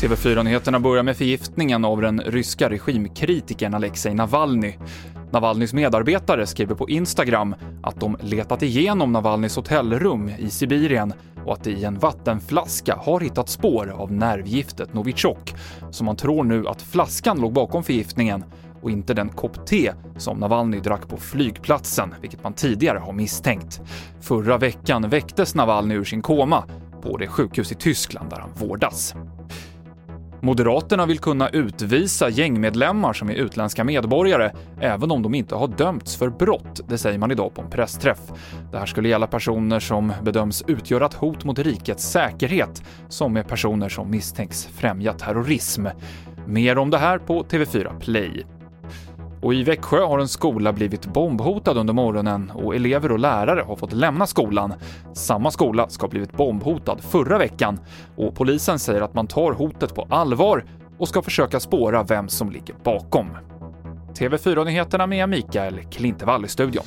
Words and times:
TV4-nyheterna 0.00 0.80
börjar 0.80 1.02
med 1.02 1.16
förgiftningen 1.16 1.84
av 1.84 2.00
den 2.00 2.20
ryska 2.20 2.70
regimkritikern 2.70 3.74
Alexej 3.74 4.14
Navalny. 4.14 4.74
Navalnys 5.30 5.72
medarbetare 5.72 6.46
skriver 6.46 6.74
på 6.74 6.88
Instagram 6.88 7.54
att 7.82 8.00
de 8.00 8.16
letat 8.20 8.62
igenom 8.62 9.12
Navalnys 9.12 9.56
hotellrum 9.56 10.30
i 10.38 10.50
Sibirien 10.50 11.12
och 11.44 11.52
att 11.52 11.64
det 11.64 11.70
i 11.70 11.84
en 11.84 11.98
vattenflaska 11.98 12.96
har 12.96 13.20
hittat 13.20 13.48
spår 13.48 13.94
av 13.96 14.12
nervgiftet 14.12 14.94
Novichok, 14.94 15.54
så 15.90 16.04
man 16.04 16.16
tror 16.16 16.44
nu 16.44 16.68
att 16.68 16.82
flaskan 16.82 17.40
låg 17.40 17.52
bakom 17.52 17.84
förgiftningen 17.84 18.44
och 18.82 18.90
inte 18.90 19.14
den 19.14 19.28
kopp 19.28 19.66
te 19.66 19.92
som 20.16 20.38
Navalny 20.38 20.80
drack 20.80 21.08
på 21.08 21.16
flygplatsen, 21.16 22.14
vilket 22.20 22.44
man 22.44 22.52
tidigare 22.52 22.98
har 22.98 23.12
misstänkt. 23.12 23.80
Förra 24.20 24.58
veckan 24.58 25.08
väcktes 25.08 25.54
Navalny 25.54 25.94
ur 25.94 26.04
sin 26.04 26.22
koma 26.22 26.64
på 27.02 27.16
det 27.16 27.26
sjukhus 27.26 27.72
i 27.72 27.74
Tyskland 27.74 28.30
där 28.30 28.38
han 28.38 28.50
vårdas. 28.54 29.14
Moderaterna 30.46 31.06
vill 31.06 31.18
kunna 31.18 31.48
utvisa 31.48 32.28
gängmedlemmar 32.28 33.12
som 33.12 33.30
är 33.30 33.34
utländska 33.34 33.84
medborgare, 33.84 34.52
även 34.80 35.10
om 35.10 35.22
de 35.22 35.34
inte 35.34 35.54
har 35.54 35.68
dömts 35.68 36.16
för 36.16 36.30
brott, 36.30 36.80
det 36.88 36.98
säger 36.98 37.18
man 37.18 37.30
idag 37.30 37.54
på 37.54 37.62
en 37.62 37.70
pressträff. 37.70 38.18
Det 38.72 38.78
här 38.78 38.86
skulle 38.86 39.08
gälla 39.08 39.26
personer 39.26 39.80
som 39.80 40.12
bedöms 40.22 40.64
utgöra 40.66 41.06
ett 41.06 41.14
hot 41.14 41.44
mot 41.44 41.58
rikets 41.58 42.10
säkerhet, 42.10 42.82
som 43.08 43.36
är 43.36 43.42
personer 43.42 43.88
som 43.88 44.10
misstänks 44.10 44.66
främja 44.66 45.12
terrorism. 45.12 45.86
Mer 46.46 46.78
om 46.78 46.90
det 46.90 46.98
här 46.98 47.18
på 47.18 47.42
TV4 47.42 48.00
Play. 48.00 48.55
Och 49.40 49.54
i 49.54 49.62
Växjö 49.62 50.00
har 50.04 50.18
en 50.18 50.28
skola 50.28 50.72
blivit 50.72 51.06
bombhotad 51.06 51.78
under 51.78 51.94
morgonen 51.94 52.50
och 52.50 52.74
elever 52.74 53.12
och 53.12 53.18
lärare 53.18 53.60
har 53.60 53.76
fått 53.76 53.92
lämna 53.92 54.26
skolan. 54.26 54.74
Samma 55.12 55.50
skola 55.50 55.88
ska 55.88 56.02
ha 56.02 56.10
blivit 56.10 56.32
bombhotad 56.32 57.00
förra 57.00 57.38
veckan 57.38 57.80
och 58.16 58.34
polisen 58.34 58.78
säger 58.78 59.00
att 59.00 59.14
man 59.14 59.26
tar 59.26 59.52
hotet 59.52 59.94
på 59.94 60.06
allvar 60.10 60.64
och 60.98 61.08
ska 61.08 61.22
försöka 61.22 61.60
spåra 61.60 62.02
vem 62.02 62.28
som 62.28 62.50
ligger 62.50 62.74
bakom. 62.84 63.30
TV4-nyheterna 64.18 65.06
med 65.06 65.28
Mikael 65.28 65.80
Klintevall 65.90 66.44
i 66.44 66.48
studion. 66.48 66.84